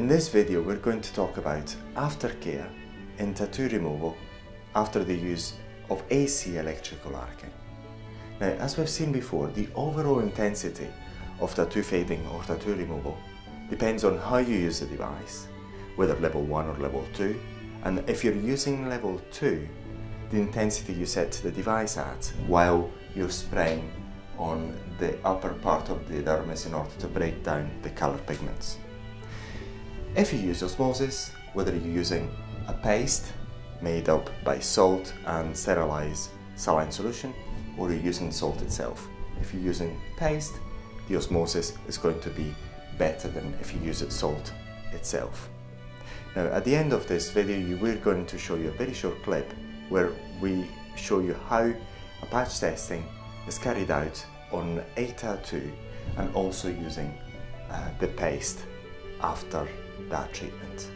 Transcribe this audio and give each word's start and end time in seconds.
In 0.00 0.08
this 0.08 0.30
video 0.30 0.62
we're 0.62 0.76
going 0.76 1.02
to 1.02 1.12
talk 1.12 1.36
about 1.36 1.76
aftercare 1.94 2.66
in 3.18 3.34
tattoo 3.34 3.68
removal 3.68 4.16
after 4.74 5.04
the 5.04 5.14
use 5.14 5.58
of 5.90 6.02
AC 6.08 6.56
electrical 6.56 7.14
arcing. 7.14 7.52
Now 8.40 8.52
as 8.64 8.78
we've 8.78 8.88
seen 8.88 9.12
before, 9.12 9.48
the 9.48 9.68
overall 9.74 10.20
intensity 10.20 10.88
of 11.38 11.54
tattoo 11.54 11.82
fading 11.82 12.26
or 12.28 12.42
tattoo 12.44 12.76
removal 12.76 13.18
depends 13.68 14.02
on 14.02 14.16
how 14.16 14.38
you 14.38 14.56
use 14.56 14.80
the 14.80 14.86
device, 14.86 15.48
whether 15.96 16.14
level 16.14 16.44
1 16.44 16.66
or 16.66 16.78
level 16.78 17.04
2, 17.12 17.38
and 17.84 18.02
if 18.08 18.24
you're 18.24 18.32
using 18.32 18.88
level 18.88 19.20
2, 19.32 19.68
the 20.30 20.40
intensity 20.40 20.94
you 20.94 21.04
set 21.04 21.30
the 21.32 21.50
device 21.50 21.98
at 21.98 22.32
while 22.46 22.90
you're 23.14 23.28
spraying 23.28 23.92
on 24.38 24.74
the 24.98 25.18
upper 25.26 25.52
part 25.60 25.90
of 25.90 26.08
the 26.08 26.22
dermis 26.22 26.64
in 26.64 26.72
order 26.72 26.96
to 26.98 27.06
break 27.06 27.44
down 27.44 27.70
the 27.82 27.90
color 27.90 28.16
pigments. 28.26 28.78
If 30.16 30.32
you 30.32 30.40
use 30.40 30.64
osmosis, 30.64 31.30
whether 31.52 31.70
you're 31.70 31.94
using 31.94 32.34
a 32.66 32.72
paste 32.72 33.32
made 33.80 34.08
up 34.08 34.28
by 34.42 34.58
salt 34.58 35.14
and 35.24 35.56
sterilized 35.56 36.30
saline 36.56 36.90
solution, 36.90 37.32
or 37.78 37.92
you're 37.92 38.02
using 38.02 38.32
salt 38.32 38.60
itself. 38.60 39.08
If 39.40 39.54
you're 39.54 39.62
using 39.62 40.00
paste, 40.16 40.54
the 41.08 41.16
osmosis 41.16 41.74
is 41.86 41.96
going 41.96 42.18
to 42.20 42.30
be 42.30 42.52
better 42.98 43.28
than 43.28 43.54
if 43.60 43.72
you 43.72 43.80
use 43.80 44.02
it 44.02 44.10
salt 44.10 44.52
itself. 44.92 45.48
Now 46.34 46.46
at 46.46 46.64
the 46.64 46.74
end 46.74 46.92
of 46.92 47.06
this 47.06 47.30
video 47.30 47.76
we're 47.80 47.94
going 47.96 48.26
to 48.26 48.36
show 48.36 48.56
you 48.56 48.68
a 48.68 48.72
very 48.72 48.92
short 48.92 49.22
clip 49.22 49.52
where 49.90 50.10
we 50.40 50.66
show 50.96 51.20
you 51.20 51.34
how 51.48 51.72
a 52.22 52.26
patch 52.26 52.58
testing 52.58 53.04
is 53.46 53.58
carried 53.58 53.92
out 53.92 54.24
on 54.50 54.82
a 54.96 55.06
tattoo 55.12 55.70
and 56.16 56.34
also 56.34 56.68
using 56.68 57.16
uh, 57.70 57.88
the 58.00 58.08
paste 58.08 58.58
after 59.22 59.66
that 60.08 60.32
treatment. 60.32 60.90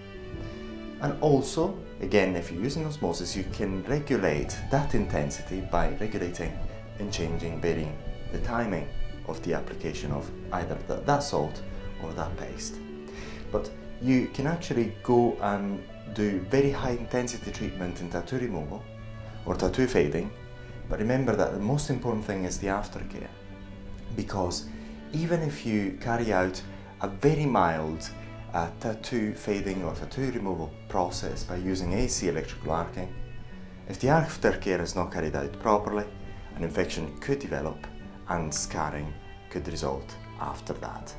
And 1.00 1.20
also, 1.20 1.78
again, 2.00 2.36
if 2.36 2.50
you're 2.50 2.62
using 2.62 2.86
osmosis, 2.86 3.36
you 3.36 3.44
can 3.52 3.82
regulate 3.84 4.56
that 4.70 4.94
intensity 4.94 5.60
by 5.60 5.90
regulating 6.00 6.56
and 6.98 7.12
changing, 7.12 7.60
varying 7.60 7.96
the 8.32 8.38
timing 8.38 8.88
of 9.26 9.42
the 9.42 9.54
application 9.54 10.10
of 10.12 10.30
either 10.52 10.78
the, 10.88 10.96
that 10.96 11.22
salt 11.22 11.62
or 12.02 12.12
that 12.12 12.36
paste. 12.36 12.76
But 13.52 13.70
you 14.00 14.28
can 14.34 14.46
actually 14.46 14.94
go 15.02 15.36
and 15.40 15.82
do 16.14 16.40
very 16.50 16.70
high 16.70 16.90
intensity 16.92 17.50
treatment 17.50 18.00
in 18.00 18.10
tattoo 18.10 18.38
removal 18.38 18.82
or 19.46 19.54
tattoo 19.56 19.86
fading, 19.86 20.30
but 20.88 20.98
remember 20.98 21.34
that 21.34 21.52
the 21.52 21.60
most 21.60 21.90
important 21.90 22.24
thing 22.24 22.44
is 22.44 22.58
the 22.58 22.68
aftercare 22.68 23.28
because 24.16 24.66
even 25.12 25.42
if 25.42 25.64
you 25.64 25.98
carry 26.00 26.32
out 26.32 26.60
a 27.02 27.08
very 27.08 27.46
mild 27.46 28.08
uh, 28.54 28.70
tattoo 28.78 29.34
fading 29.34 29.82
or 29.84 29.94
tattoo 29.94 30.30
removal 30.30 30.72
process 30.88 31.42
by 31.42 31.56
using 31.56 31.92
AC 31.92 32.28
electrical 32.28 32.70
arcing, 32.70 33.12
if 33.88 33.98
the 33.98 34.06
aftercare 34.06 34.80
is 34.80 34.94
not 34.94 35.12
carried 35.12 35.34
out 35.34 35.52
properly, 35.60 36.04
an 36.56 36.62
infection 36.62 37.18
could 37.18 37.40
develop 37.40 37.86
and 38.28 38.54
scarring 38.54 39.12
could 39.50 39.66
result 39.68 40.16
after 40.40 40.72
that. 40.74 41.12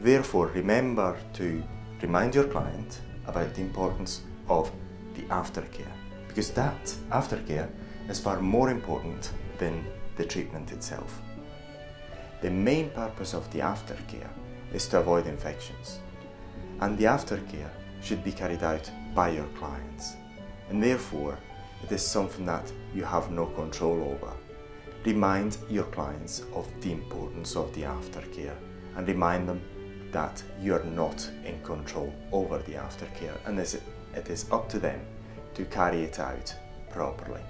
Therefore, 0.00 0.48
remember 0.48 1.16
to 1.34 1.62
remind 2.02 2.34
your 2.34 2.44
client 2.44 3.00
about 3.26 3.54
the 3.54 3.60
importance 3.60 4.22
of 4.48 4.70
the 5.14 5.22
aftercare 5.22 5.94
because 6.26 6.50
that 6.50 6.84
aftercare 7.10 7.68
is 8.08 8.18
far 8.18 8.40
more 8.40 8.70
important 8.70 9.32
than 9.58 9.84
the 10.16 10.24
treatment 10.24 10.72
itself. 10.72 11.22
The 12.42 12.50
main 12.50 12.90
purpose 12.90 13.32
of 13.32 13.50
the 13.52 13.60
aftercare 13.60 14.30
is 14.72 14.88
to 14.88 14.98
avoid 14.98 15.26
infections 15.26 16.00
and 16.80 16.96
the 16.98 17.04
aftercare 17.04 17.70
should 18.02 18.24
be 18.24 18.32
carried 18.32 18.62
out 18.62 18.90
by 19.14 19.30
your 19.30 19.46
clients 19.58 20.16
and 20.70 20.82
therefore 20.82 21.38
it 21.82 21.92
is 21.92 22.06
something 22.06 22.46
that 22.46 22.70
you 22.94 23.04
have 23.04 23.30
no 23.30 23.46
control 23.46 24.02
over. 24.12 24.32
Remind 25.04 25.56
your 25.68 25.84
clients 25.84 26.42
of 26.54 26.68
the 26.80 26.92
importance 26.92 27.56
of 27.56 27.72
the 27.74 27.82
aftercare 27.82 28.56
and 28.96 29.08
remind 29.08 29.48
them 29.48 29.60
that 30.12 30.42
you 30.60 30.74
are 30.74 30.84
not 30.84 31.28
in 31.44 31.62
control 31.62 32.12
over 32.32 32.58
the 32.58 32.72
aftercare 32.72 33.36
and 33.46 33.58
it 33.58 34.28
is 34.28 34.46
up 34.50 34.68
to 34.68 34.78
them 34.78 35.00
to 35.54 35.64
carry 35.66 36.02
it 36.02 36.18
out 36.18 36.54
properly. 36.90 37.40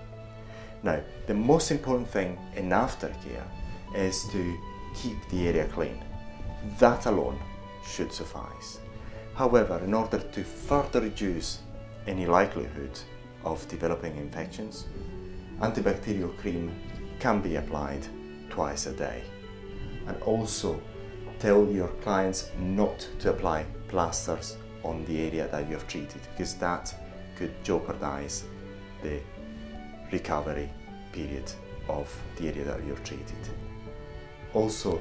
Now, 0.82 1.00
the 1.26 1.34
most 1.34 1.70
important 1.70 2.08
thing 2.08 2.38
in 2.54 2.70
aftercare 2.70 3.44
is 3.94 4.24
to 4.32 4.58
keep 4.94 5.16
the 5.30 5.48
area 5.48 5.66
clean. 5.68 6.02
That 6.78 7.06
alone 7.06 7.38
should 7.84 8.12
suffice. 8.12 8.78
However, 9.40 9.80
in 9.82 9.94
order 9.94 10.18
to 10.18 10.44
further 10.44 11.00
reduce 11.00 11.60
any 12.06 12.26
likelihood 12.26 13.00
of 13.42 13.66
developing 13.68 14.18
infections, 14.18 14.84
antibacterial 15.62 16.36
cream 16.36 16.70
can 17.20 17.40
be 17.40 17.56
applied 17.56 18.06
twice 18.50 18.84
a 18.84 18.92
day. 18.92 19.22
And 20.06 20.22
also 20.24 20.78
tell 21.38 21.66
your 21.70 21.88
clients 22.02 22.50
not 22.58 23.08
to 23.20 23.30
apply 23.30 23.64
plasters 23.88 24.58
on 24.84 25.06
the 25.06 25.18
area 25.18 25.48
that 25.48 25.66
you 25.66 25.72
have 25.72 25.88
treated 25.88 26.20
because 26.32 26.56
that 26.56 26.94
could 27.34 27.64
jeopardize 27.64 28.44
the 29.02 29.20
recovery 30.12 30.68
period 31.12 31.50
of 31.88 32.14
the 32.36 32.48
area 32.48 32.64
that 32.64 32.84
you've 32.84 33.04
treated. 33.04 33.48
Also, 34.52 35.00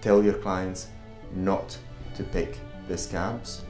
tell 0.00 0.24
your 0.24 0.38
clients 0.38 0.88
not 1.34 1.76
to 2.14 2.24
pick 2.24 2.58
the 2.88 2.96
scabs, 2.96 3.62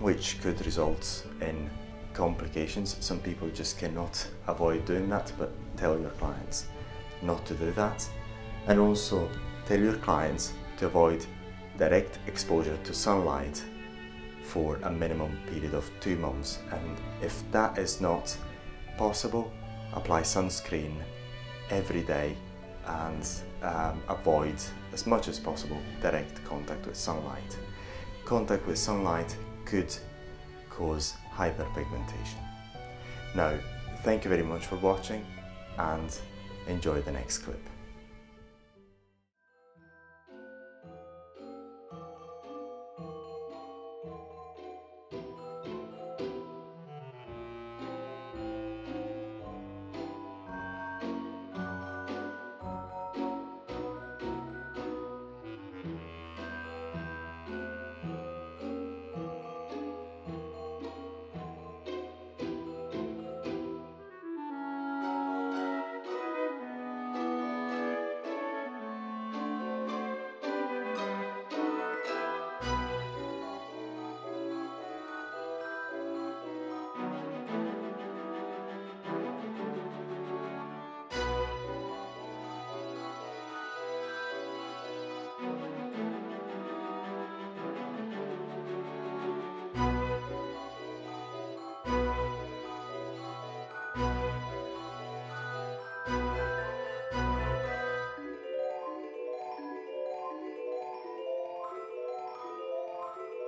which 0.00 0.40
could 0.40 0.64
result 0.64 1.26
in 1.40 1.68
complications. 2.14 2.96
Some 3.00 3.20
people 3.20 3.48
just 3.48 3.78
cannot 3.78 4.26
avoid 4.46 4.84
doing 4.84 5.08
that, 5.10 5.32
but 5.38 5.50
tell 5.76 5.98
your 5.98 6.10
clients 6.10 6.66
not 7.22 7.44
to 7.46 7.54
do 7.54 7.72
that. 7.72 8.08
And 8.66 8.78
also 8.78 9.28
tell 9.66 9.80
your 9.80 9.96
clients 9.96 10.52
to 10.78 10.86
avoid 10.86 11.24
direct 11.76 12.18
exposure 12.26 12.76
to 12.84 12.94
sunlight 12.94 13.62
for 14.42 14.76
a 14.82 14.90
minimum 14.90 15.38
period 15.50 15.74
of 15.74 15.88
two 16.00 16.16
months. 16.16 16.58
And 16.72 16.96
if 17.22 17.42
that 17.52 17.78
is 17.78 18.00
not 18.00 18.36
possible, 18.96 19.52
apply 19.92 20.22
sunscreen 20.22 20.94
every 21.70 22.02
day 22.02 22.36
and 22.86 23.28
um, 23.62 24.02
avoid 24.08 24.56
as 24.92 25.06
much 25.06 25.28
as 25.28 25.38
possible 25.38 25.78
direct 26.00 26.42
contact 26.44 26.86
with 26.86 26.96
sunlight. 26.96 27.58
Contact 28.28 28.66
with 28.66 28.76
sunlight 28.76 29.34
could 29.64 29.90
cause 30.68 31.14
hyperpigmentation. 31.34 32.42
Now, 33.34 33.54
thank 34.02 34.22
you 34.22 34.28
very 34.28 34.42
much 34.42 34.66
for 34.66 34.76
watching 34.76 35.24
and 35.78 36.14
enjoy 36.66 37.00
the 37.00 37.10
next 37.10 37.38
clip. 37.38 37.62